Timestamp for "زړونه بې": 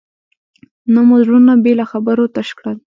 1.23-1.73